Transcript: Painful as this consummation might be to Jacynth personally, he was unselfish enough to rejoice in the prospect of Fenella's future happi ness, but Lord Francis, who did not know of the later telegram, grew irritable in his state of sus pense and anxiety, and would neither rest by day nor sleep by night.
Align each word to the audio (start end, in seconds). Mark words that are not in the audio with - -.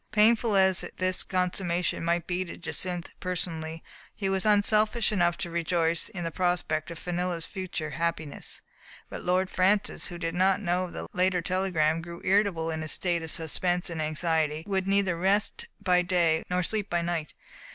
Painful 0.11 0.55
as 0.55 0.83
this 0.97 1.21
consummation 1.21 2.03
might 2.03 2.25
be 2.25 2.43
to 2.43 2.57
Jacynth 2.57 3.13
personally, 3.19 3.83
he 4.15 4.29
was 4.29 4.47
unselfish 4.47 5.11
enough 5.11 5.37
to 5.37 5.51
rejoice 5.51 6.09
in 6.09 6.23
the 6.23 6.31
prospect 6.31 6.89
of 6.89 6.97
Fenella's 6.97 7.45
future 7.45 7.91
happi 7.95 8.27
ness, 8.27 8.63
but 9.11 9.23
Lord 9.23 9.51
Francis, 9.51 10.07
who 10.07 10.17
did 10.17 10.33
not 10.33 10.59
know 10.59 10.85
of 10.85 10.93
the 10.93 11.07
later 11.13 11.43
telegram, 11.43 12.01
grew 12.01 12.19
irritable 12.23 12.71
in 12.71 12.81
his 12.81 12.91
state 12.93 13.21
of 13.21 13.29
sus 13.29 13.55
pense 13.59 13.91
and 13.91 14.01
anxiety, 14.01 14.63
and 14.65 14.65
would 14.65 14.87
neither 14.87 15.15
rest 15.15 15.67
by 15.79 16.01
day 16.01 16.41
nor 16.49 16.63
sleep 16.63 16.89
by 16.89 17.03
night. 17.03 17.35